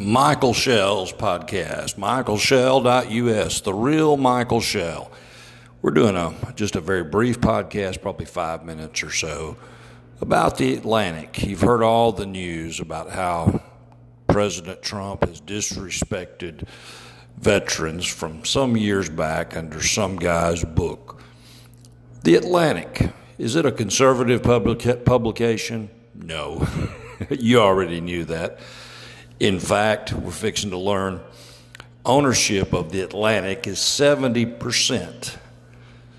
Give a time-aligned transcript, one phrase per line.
[0.00, 5.12] Michael Shell's podcast, michaelshell.us, the real Michael Shell.
[5.82, 9.58] We're doing a just a very brief podcast, probably five minutes or so,
[10.22, 11.42] about the Atlantic.
[11.42, 13.60] You've heard all the news about how
[14.26, 16.66] President Trump has disrespected
[17.36, 21.20] veterans from some years back under some guy's book.
[22.24, 25.90] The Atlantic, is it a conservative public- publication?
[26.14, 26.66] No.
[27.28, 28.60] you already knew that.
[29.40, 31.20] In fact, we're fixing to learn
[32.04, 35.36] ownership of the Atlantic is 70%.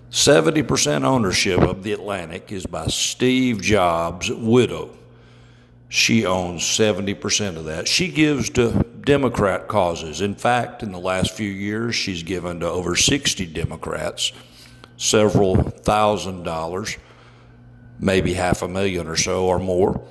[0.09, 4.89] 70% ownership of the Atlantic is by Steve Jobs' widow.
[5.87, 7.87] She owns 70% of that.
[7.87, 10.21] She gives to Democrat causes.
[10.21, 14.31] In fact, in the last few years, she's given to over 60 Democrats
[14.97, 16.97] several thousand dollars,
[17.99, 20.01] maybe half a million or so or more.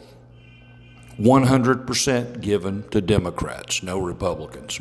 [1.20, 4.80] 100% given to Democrats, no Republicans.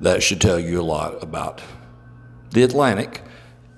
[0.00, 1.62] That should tell you a lot about
[2.50, 3.22] the Atlantic.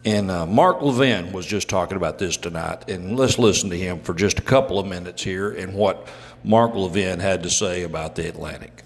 [0.07, 2.89] And uh, Mark Levin was just talking about this tonight.
[2.89, 6.09] And let's listen to him for just a couple of minutes here and what
[6.43, 8.83] Mark Levin had to say about the Atlantic.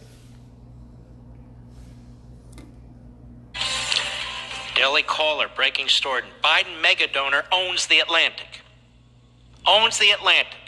[4.74, 6.22] Daily Caller, breaking story.
[6.42, 8.60] Biden mega donor owns the Atlantic.
[9.66, 10.67] Owns the Atlantic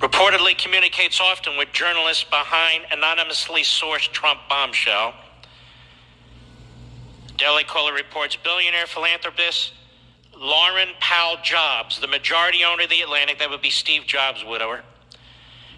[0.00, 5.14] reportedly communicates often with journalists behind anonymously sourced Trump bombshell.
[7.36, 9.72] Daily Caller reports billionaire philanthropist
[10.36, 14.82] Laurene Powell Jobs, the majority owner of the Atlantic, that would be Steve Jobs' widower,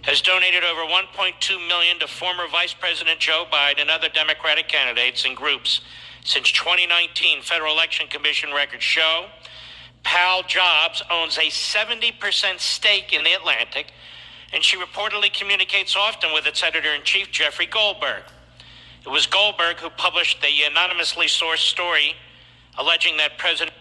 [0.02, 5.24] has donated over 1.2 million to former Vice President Joe Biden and other Democratic candidates
[5.24, 5.80] and groups
[6.24, 7.42] since 2019.
[7.42, 9.26] Federal Election Commission records show
[10.06, 13.88] Powell Jobs owns a 70% stake in the Atlantic
[14.52, 18.22] and she reportedly communicates often with its editor in chief, Jeffrey Goldberg.
[19.04, 22.14] It was Goldberg who published the anonymously sourced story
[22.78, 23.74] alleging that President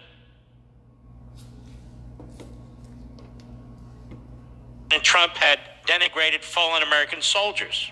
[5.04, 7.92] Trump had denigrated fallen American soldiers.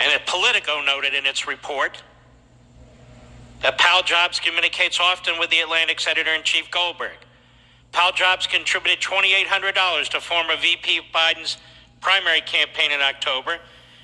[0.00, 2.02] And Politico noted in its report
[3.62, 7.16] Powell Jobs communicates often with the Atlantic's editor in chief Goldberg.
[7.92, 11.56] Powell Jobs contributed $2,800 to former VP Biden's
[12.00, 13.58] primary campaign in October.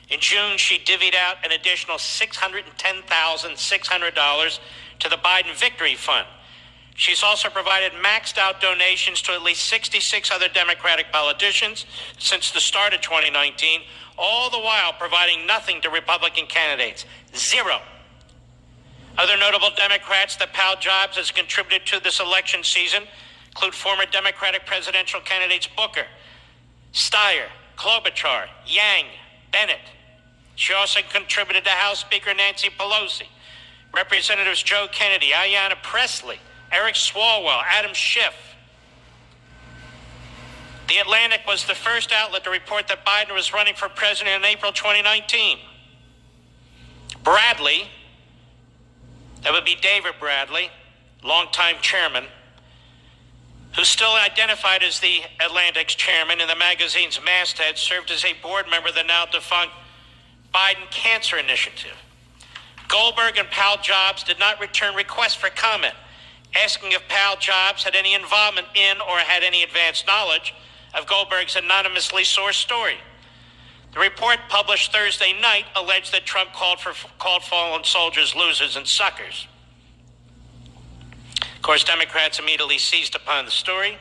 [0.09, 4.59] In June, she divvied out an additional $610,600
[4.99, 6.27] to the Biden Victory Fund.
[6.95, 11.87] She's also provided maxed out donations to at least 66 other Democratic politicians
[12.19, 13.81] since the start of 2019,
[14.19, 17.07] all the while providing nothing to Republican candidates.
[17.35, 17.81] Zero.
[19.19, 23.05] Other notable Democrats that Powell Jobs has contributed to this election season
[23.49, 26.07] include former Democratic presidential candidates Booker,
[26.93, 29.07] Steyer, Klobuchar, Yang,
[29.53, 29.81] Bennet.
[30.57, 33.27] She also contributed to House Speaker Nancy Pelosi,
[33.95, 36.39] Representatives Joe Kennedy, Ayanna Pressley,
[36.71, 38.35] Eric Swalwell, Adam Schiff.
[40.89, 44.45] The Atlantic was the first outlet to report that Biden was running for president in
[44.45, 45.59] April 2019.
[47.23, 47.89] Bradley,
[49.43, 50.71] that would be David Bradley,
[51.23, 52.25] longtime chairman,
[53.77, 58.67] who still identified as the Atlantic's chairman in the magazine's masthead, served as a board
[58.71, 59.73] member of the now defunct
[60.55, 61.97] Biden Cancer Initiative.
[62.89, 65.95] Goldberg and Powell Jobs did not return requests for comment,
[66.55, 70.55] asking if Powell Jobs had any involvement in or had any advanced knowledge
[70.95, 72.97] of Goldberg's anonymously sourced story.
[73.93, 78.87] The report published Thursday night alleged that Trump called for called fallen soldiers losers and
[78.87, 79.47] suckers.
[81.57, 83.99] Of course, Democrats immediately seized upon the story.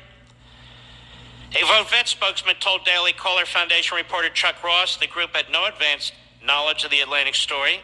[1.51, 5.65] A Vote Vet spokesman told Daily Caller Foundation reporter Chuck Ross the group had no
[5.65, 6.13] advanced
[6.43, 7.81] knowledge of the Atlantic story,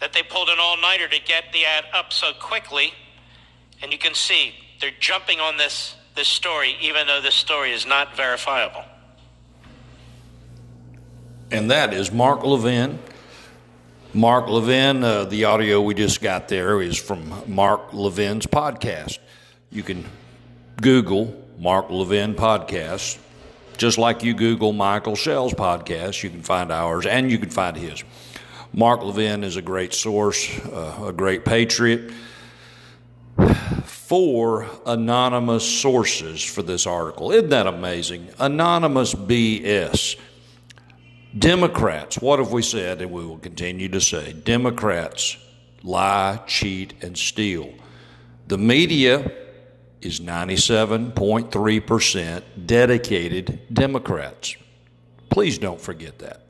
[0.00, 2.92] that they pulled an all nighter to get the ad up so quickly.
[3.82, 7.86] And you can see they're jumping on this, this story, even though this story is
[7.86, 8.84] not verifiable.
[11.54, 12.98] And that is Mark Levin
[14.12, 15.04] Mark Levin.
[15.04, 19.20] Uh, the audio we just got there is from Mark Levin's podcast.
[19.70, 20.04] You can
[20.82, 23.18] Google Mark Levin podcast,
[23.76, 26.24] just like you Google Michael Shell's podcast.
[26.24, 28.02] You can find ours and you can find his.
[28.72, 32.12] Mark Levin is a great source, uh, a great patriot.
[33.84, 37.30] Four anonymous sources for this article.
[37.30, 38.30] Isn't that amazing?
[38.40, 40.16] Anonymous BS.
[41.36, 44.32] Democrats, what have we said, and we will continue to say?
[44.32, 45.36] Democrats
[45.82, 47.74] lie, cheat, and steal.
[48.46, 49.32] The media
[50.00, 54.54] is 97.3% dedicated Democrats.
[55.30, 56.42] Please don't forget that.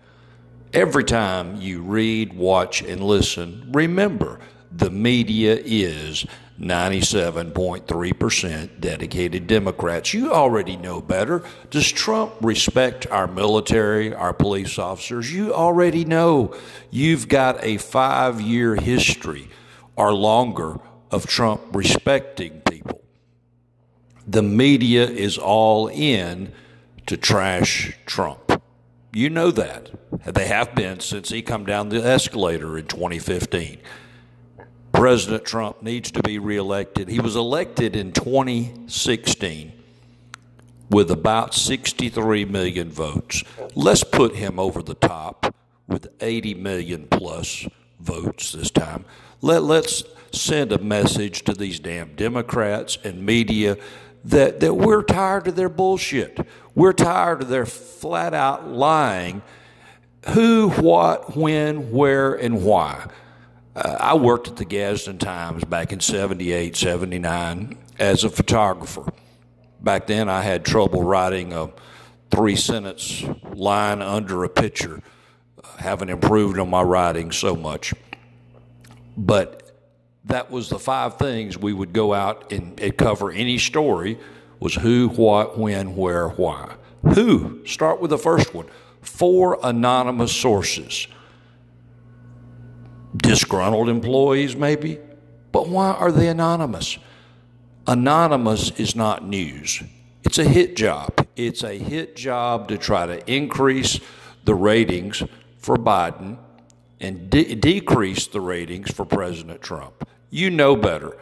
[0.72, 4.40] Every time you read, watch, and listen, remember
[4.72, 6.26] the media is
[6.60, 10.14] 97.3% dedicated Democrats.
[10.14, 11.42] You already know better.
[11.70, 15.32] Does Trump respect our military, our police officers?
[15.32, 16.54] You already know.
[16.90, 19.48] You've got a five year history
[19.96, 20.78] or longer
[21.10, 23.02] of Trump respecting people.
[24.26, 26.52] The media is all in
[27.06, 28.62] to trash Trump.
[29.12, 29.90] You know that.
[30.24, 33.78] They have been since he come down the escalator in 2015.
[34.94, 37.08] President Trump needs to be reelected.
[37.08, 39.72] He was elected in 2016
[40.88, 43.42] with about 63 million votes.
[43.74, 45.52] Let's put him over the top
[45.88, 47.66] with 80 million plus
[47.98, 49.04] votes this time.
[49.42, 53.76] Let, let's send a message to these damn Democrats and media
[54.24, 56.38] that, that we're tired of their bullshit.
[56.74, 59.42] We're tired of their flat out lying
[60.28, 63.08] who, what, when, where, and why.
[63.76, 69.04] Uh, I worked at the Gadsden Times back in 78, 79 as a photographer.
[69.80, 71.70] Back then, I had trouble writing a
[72.30, 75.02] three sentence line under a picture.
[75.78, 77.94] haven't improved on my writing so much.
[79.16, 79.64] But
[80.24, 84.18] that was the five things we would go out and, and cover any story
[84.60, 86.74] was who, what, when, where, why.
[87.14, 87.64] Who?
[87.66, 88.66] Start with the first one.
[89.02, 91.06] Four anonymous sources.
[93.16, 94.98] Disgruntled employees, maybe?
[95.52, 96.98] But why are they anonymous?
[97.86, 99.82] Anonymous is not news.
[100.24, 101.26] It's a hit job.
[101.36, 104.00] It's a hit job to try to increase
[104.44, 105.22] the ratings
[105.58, 106.38] for Biden
[107.00, 110.08] and de- decrease the ratings for President Trump.
[110.30, 111.16] You know better.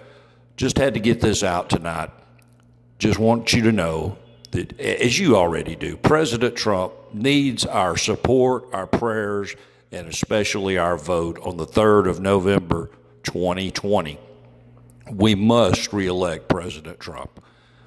[0.57, 2.11] Just had to get this out tonight.
[2.99, 4.17] Just want you to know
[4.53, 9.57] that, as you already do, President Trump needs our support, our prayers,
[9.93, 12.91] and especially our vote on the 3rd of November
[13.23, 14.19] 2020.
[15.11, 17.45] We must reelect President Trump.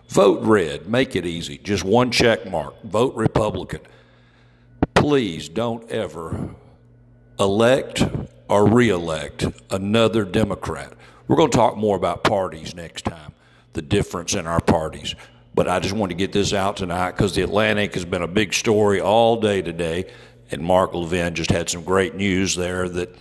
[0.09, 0.87] Vote red.
[0.87, 1.57] Make it easy.
[1.57, 2.81] Just one check mark.
[2.83, 3.81] Vote Republican.
[4.93, 6.55] Please don't ever
[7.39, 8.03] elect
[8.47, 10.93] or reelect another Democrat.
[11.27, 13.33] We're going to talk more about parties next time,
[13.73, 15.15] the difference in our parties.
[15.55, 18.27] But I just want to get this out tonight because the Atlantic has been a
[18.27, 20.11] big story all day today,
[20.51, 23.15] and Mark Levin just had some great news there that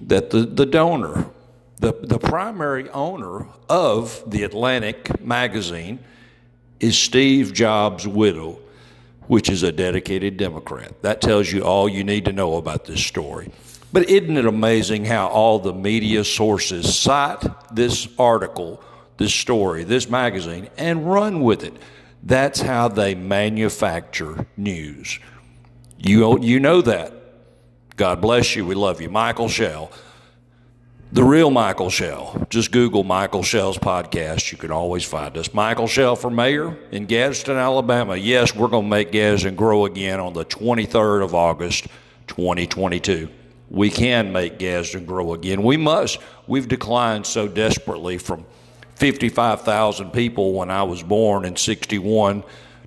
[0.00, 1.30] that the, the donor,
[1.78, 5.98] the, the primary owner of the Atlantic magazine,
[6.80, 8.58] is Steve Jobs' widow,
[9.26, 11.00] which is a dedicated Democrat.
[11.02, 13.50] That tells you all you need to know about this story.
[13.92, 18.82] But isn't it amazing how all the media sources cite this article,
[19.16, 21.74] this story, this magazine, and run with it?
[22.22, 25.20] That's how they manufacture news.
[25.98, 27.12] You, you know that.
[27.96, 28.66] God bless you.
[28.66, 29.08] We love you.
[29.08, 29.90] Michael Shell.
[31.12, 32.46] The real Michael Shell.
[32.50, 34.50] Just Google Michael Shell's podcast.
[34.50, 35.54] You can always find us.
[35.54, 38.16] Michael Shell for mayor in Gadsden, Alabama.
[38.16, 41.86] Yes, we're going to make Gadsden grow again on the 23rd of August,
[42.26, 43.28] 2022
[43.70, 45.62] we can make Gadsden grow again.
[45.62, 46.18] We must.
[46.46, 48.46] We've declined so desperately from
[48.96, 52.44] 55,000 people when I was born in 61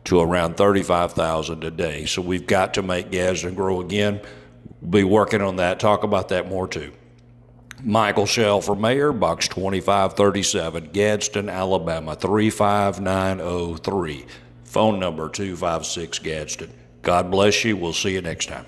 [0.08, 2.06] to around 35,000 a day.
[2.06, 4.22] So we've got to make Gadsden grow again.
[4.82, 5.82] We'll be working on that.
[5.82, 6.94] Talk about that more too.
[7.84, 14.26] Michael Shell for mayor, box 2537, Gadsden, Alabama 35903.
[14.64, 16.72] Phone number 256 Gadsden.
[17.02, 17.76] God bless you.
[17.76, 18.66] We'll see you next time.